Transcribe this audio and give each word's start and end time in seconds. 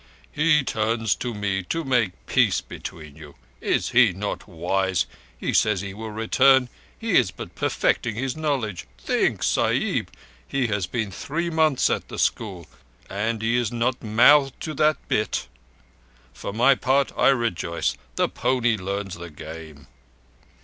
"He 0.31 0.63
turns 0.63 1.13
to 1.17 1.31
me 1.31 1.61
to 1.65 1.83
make 1.83 2.09
a 2.09 2.15
peace 2.25 2.59
between 2.59 3.15
you. 3.15 3.35
Is 3.59 3.89
he 3.89 4.13
not 4.13 4.47
wise? 4.47 5.05
He 5.39 5.53
says 5.53 5.81
he 5.81 5.93
will 5.93 6.09
return. 6.09 6.69
He 6.97 7.15
is 7.17 7.29
but 7.29 7.53
perfecting 7.53 8.15
his 8.15 8.35
knowledge. 8.35 8.87
Think, 8.97 9.43
Sahib! 9.43 10.09
He 10.47 10.65
has 10.65 10.87
been 10.87 11.11
three 11.11 11.51
months 11.51 11.87
at 11.91 12.07
the 12.07 12.17
school. 12.17 12.65
And 13.11 13.43
he 13.43 13.55
is 13.55 13.71
not 13.71 14.01
mouthed 14.01 14.59
to 14.61 14.73
that 14.73 14.97
bit. 15.07 15.47
For 16.33 16.51
my 16.51 16.73
part, 16.73 17.11
I 17.15 17.27
rejoice. 17.27 17.95
The 18.15 18.27
pony 18.27 18.77
learns 18.77 19.13
the 19.13 19.29
game." 19.29 19.85